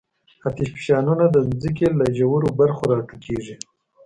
آتشفشانونه 0.47 1.25
د 1.29 1.35
ځمکې 1.61 1.87
له 1.99 2.05
ژورو 2.17 2.49
برخو 2.59 2.83
راټوکېږي. 2.91 3.55